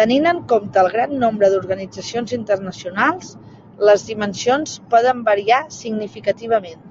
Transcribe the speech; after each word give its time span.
Tenint 0.00 0.26
en 0.32 0.36
compte 0.50 0.80
el 0.82 0.90
gran 0.90 1.14
nombre 1.22 1.48
d'organitzacions 1.54 2.34
internacionals, 2.36 3.32
les 3.88 4.04
dimensions 4.10 4.76
poden 4.94 5.24
variar 5.30 5.58
significativament. 5.78 6.86